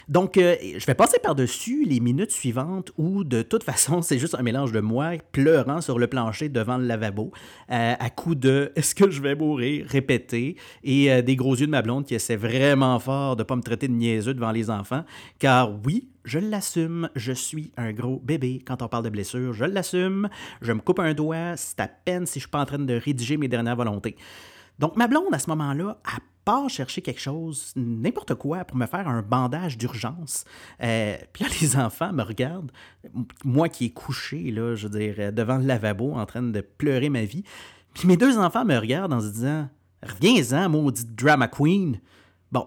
Donc, 0.09 0.39
euh, 0.39 0.57
je 0.63 0.87
vais 0.87 0.95
passer 0.95 1.19
par-dessus 1.19 1.85
les 1.85 2.01
minutes 2.01 2.31
suivantes 2.31 2.93
où, 2.97 3.25
de 3.25 3.43
toute 3.43 3.63
façon, 3.65 4.01
c'est 4.01 4.19
juste 4.19 4.35
un 4.35 4.43
mélange 4.43 4.73
de 4.73 4.81
moi 4.81 5.13
pleurant 5.33 5.83
sur 5.83 5.99
le 5.99 6.07
plancher 6.07 6.49
devant 6.49 6.79
le 6.79 6.87
lavabo, 6.87 7.31
euh, 7.71 7.95
à 7.99 8.11
coup 8.11 8.35
de 8.35 8.73
Est-ce 8.75 8.95
que 8.95 9.11
je 9.11 9.21
vais 9.21 9.35
mourir 9.35 9.87
répété 9.87 10.57
et 10.83 11.13
euh, 11.13 11.21
des 11.21 11.37
gros 11.37 11.55
yeux 11.55 11.67
de 11.67 11.71
ma 11.71 11.83
blonde 11.83 12.07
qui 12.07 12.15
essaie 12.15 12.37
vraiment 12.37 12.99
fort 12.99 13.37
de 13.37 13.43
ne 13.43 13.47
pas 13.47 13.57
me 13.57 13.63
traiter 13.63 13.87
de 13.87 13.93
niaiseux 13.93 14.33
devant 14.33 14.51
les 14.51 14.71
enfants. 14.71 15.05
Car 15.39 15.73
oui, 15.85 16.09
je 16.25 16.39
l'assume, 16.39 17.11
je 17.15 17.33
suis 17.33 17.71
un 17.77 17.93
gros 17.93 18.19
bébé. 18.25 18.63
Quand 18.65 18.81
on 18.81 18.89
parle 18.89 19.05
de 19.05 19.11
blessure, 19.11 19.53
je 19.53 19.67
l'assume, 19.67 20.31
je 20.63 20.73
me 20.73 20.81
coupe 20.81 21.01
un 21.01 21.13
doigt, 21.13 21.57
c'est 21.57 21.81
à 21.81 21.89
peine 21.89 22.25
si 22.25 22.39
je 22.39 22.45
suis 22.45 22.51
pas 22.51 22.61
en 22.61 22.67
train 22.67 22.79
de 22.79 22.95
rédiger 22.95 23.37
mes 23.37 23.49
dernières 23.49 23.77
volontés. 23.77 24.17
Donc, 24.79 24.97
ma 24.97 25.09
blonde, 25.09 25.33
à 25.33 25.39
ce 25.39 25.51
moment-là, 25.51 25.99
a 26.05 26.19
chercher 26.69 27.03
quelque 27.03 27.21
chose, 27.21 27.73
n'importe 27.77 28.35
quoi, 28.35 28.65
pour 28.65 28.77
me 28.77 28.87
faire 28.87 29.07
un 29.09 29.23
bandage 29.23 29.79
d'urgence. 29.79 30.45
Euh, 30.83 31.17
puis 31.33 31.45
là, 31.45 31.51
les 31.61 31.77
enfants 31.77 32.13
me 32.13 32.23
regardent, 32.23 32.73
moi 33.45 33.69
qui 33.69 33.87
est 33.87 33.91
couché, 33.91 34.51
là, 34.51 34.75
je 34.75 34.89
veux 34.89 34.99
dire, 34.99 35.15
euh, 35.19 35.31
devant 35.31 35.59
le 35.59 35.65
lavabo, 35.65 36.13
en 36.15 36.27
train 36.27 36.43
de 36.43 36.61
pleurer 36.61 37.09
ma 37.09 37.25
vie. 37.25 37.45
Puis 37.95 38.09
mes 38.09 38.17
deux 38.17 38.39
enfants 38.39 38.65
me 38.65 38.77
regardent 38.77 39.13
en 39.13 39.21
se 39.21 39.29
disant 39.29 39.69
Reviens-en, 40.03 40.69
maudite 40.69 41.15
drama 41.15 41.49
queen. 41.49 42.01
Bon, 42.53 42.67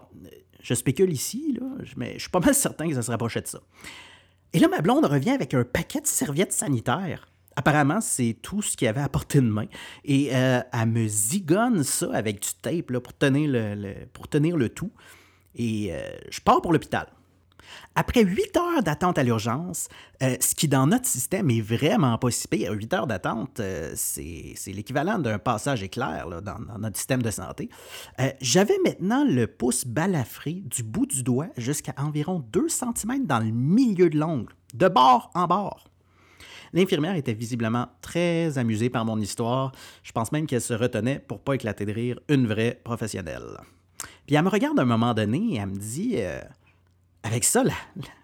je 0.62 0.74
spécule 0.74 1.12
ici, 1.12 1.56
là, 1.58 1.66
mais 1.96 2.14
je 2.14 2.20
suis 2.20 2.30
pas 2.30 2.40
mal 2.44 2.54
certain 2.54 2.88
que 2.88 2.94
ça 2.94 3.02
se 3.02 3.10
rapprochait 3.10 3.42
de 3.42 3.46
ça. 3.46 3.60
Et 4.52 4.58
là, 4.58 4.68
ma 4.68 4.82
blonde 4.82 5.06
revient 5.06 5.30
avec 5.30 5.54
un 5.54 5.64
paquet 5.64 6.00
de 6.00 6.06
serviettes 6.06 6.52
sanitaires 6.52 7.31
apparemment, 7.56 8.00
c'est 8.00 8.36
tout 8.42 8.62
ce 8.62 8.76
qu'il 8.76 8.86
y 8.86 8.88
avait 8.88 9.00
à 9.00 9.08
portée 9.08 9.40
de 9.40 9.46
main. 9.46 9.66
Et 10.04 10.34
euh, 10.34 10.60
elle 10.72 10.88
me 10.88 11.06
zigonne 11.06 11.82
ça 11.84 12.08
avec 12.12 12.40
du 12.42 12.48
tape 12.60 12.92
pour, 12.92 13.14
tenir 13.14 13.50
le, 13.52 13.94
pour 14.12 14.28
tenir 14.28 14.56
le 14.56 14.68
tout. 14.68 14.92
Et 15.54 15.92
euh, 15.92 16.00
je 16.30 16.40
pars 16.40 16.62
pour 16.62 16.72
l'hôpital. 16.72 17.06
Après 17.94 18.22
huit 18.22 18.54
heures 18.56 18.82
d'attente 18.82 19.16
à 19.18 19.22
l'urgence, 19.22 19.88
euh, 20.22 20.36
ce 20.40 20.54
qui 20.54 20.68
dans 20.68 20.86
notre 20.86 21.06
système 21.06 21.50
est 21.50 21.60
vraiment 21.60 22.18
pas 22.18 22.30
si 22.30 22.46
pire, 22.48 22.72
huit 22.72 22.92
heures 22.92 23.06
d'attente, 23.06 23.62
c'est 23.94 24.54
l'équivalent 24.66 25.18
d'un 25.18 25.38
passage 25.38 25.82
éclair 25.82 26.28
dans, 26.42 26.58
dans, 26.58 26.78
notre 26.78 26.96
système 26.96 27.22
de 27.22 27.30
santé, 27.30 27.70
j'avais 28.40 28.76
maintenant 28.84 29.24
le 29.24 29.46
pouce 29.46 29.86
balafré 29.86 30.62
du 30.66 30.82
bout 30.82 31.06
du 31.06 31.22
doigt 31.22 31.48
jusqu'à 31.56 31.94
environ 31.96 32.44
2 32.52 32.68
cm 32.68 33.24
dans 33.24 33.38
le 33.38 33.52
milieu 33.52 34.10
de 34.10 34.18
l'ongle, 34.18 34.52
de 34.74 34.88
bord 34.88 35.30
en 35.34 35.46
bord. 35.46 35.91
L'infirmière 36.72 37.16
était 37.16 37.34
visiblement 37.34 37.88
très 38.00 38.56
amusée 38.58 38.88
par 38.88 39.04
mon 39.04 39.18
histoire. 39.18 39.72
Je 40.02 40.12
pense 40.12 40.32
même 40.32 40.46
qu'elle 40.46 40.62
se 40.62 40.74
retenait 40.74 41.18
pour 41.18 41.40
pas 41.40 41.54
éclater 41.54 41.84
de 41.84 41.92
rire 41.92 42.18
une 42.28 42.46
vraie 42.46 42.80
professionnelle. 42.82 43.58
Puis 44.26 44.36
elle 44.36 44.44
me 44.44 44.48
regarde 44.48 44.78
à 44.78 44.82
un 44.82 44.86
moment 44.86 45.14
donné 45.14 45.54
et 45.54 45.56
elle 45.56 45.66
me 45.66 45.76
dit 45.76 46.14
euh, 46.16 46.40
Avec 47.22 47.44
ça, 47.44 47.64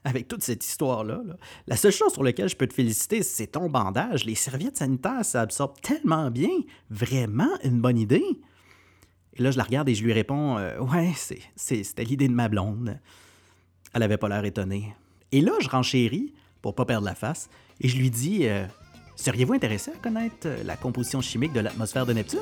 avec 0.04 0.28
toute 0.28 0.42
cette 0.42 0.64
histoire-là, 0.64 1.20
la 1.66 1.76
seule 1.76 1.92
chose 1.92 2.12
sur 2.12 2.24
laquelle 2.24 2.48
je 2.48 2.56
peux 2.56 2.66
te 2.66 2.74
féliciter, 2.74 3.22
c'est 3.22 3.48
ton 3.48 3.68
bandage. 3.68 4.24
Les 4.24 4.34
serviettes 4.34 4.78
sanitaires, 4.78 5.24
ça 5.24 5.42
absorbe 5.42 5.78
tellement 5.82 6.30
bien. 6.30 6.50
Vraiment 6.90 7.50
une 7.64 7.80
bonne 7.80 7.98
idée. 7.98 8.24
Et 9.34 9.42
là, 9.42 9.50
je 9.50 9.58
la 9.58 9.64
regarde 9.64 9.88
et 9.88 9.94
je 9.94 10.02
lui 10.02 10.12
réponds 10.12 10.58
euh, 10.58 10.78
Ouais, 10.80 11.12
c'était 11.56 12.04
l'idée 12.04 12.28
de 12.28 12.34
ma 12.34 12.48
blonde. 12.48 12.98
Elle 13.94 14.02
avait 14.02 14.16
pas 14.16 14.28
l'air 14.28 14.44
étonnée. 14.44 14.94
Et 15.32 15.40
là, 15.40 15.52
je 15.60 15.68
renchéris 15.68 16.34
pour 16.62 16.74
pas 16.74 16.84
perdre 16.84 17.06
la 17.06 17.14
face. 17.14 17.48
Et 17.80 17.88
je 17.88 17.96
lui 17.96 18.10
dis 18.10 18.46
euh, 18.46 18.66
Seriez-vous 19.16 19.54
intéressé 19.54 19.90
à 19.90 19.98
connaître 19.98 20.46
euh, 20.46 20.62
la 20.64 20.76
composition 20.76 21.20
chimique 21.20 21.52
de 21.52 21.60
l'atmosphère 21.60 22.06
de 22.06 22.12
Neptune? 22.12 22.38